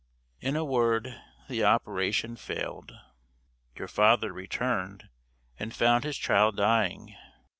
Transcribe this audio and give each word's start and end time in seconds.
In 0.39 0.55
a 0.55 0.63
word, 0.65 1.21
the 1.47 1.63
operation 1.63 2.35
failed. 2.35 2.91
Your 3.77 3.87
father 3.87 4.33
returned, 4.33 5.09
and 5.59 5.75
found 5.75 6.05
his 6.05 6.17
child 6.17 6.57
dying. 6.57 7.15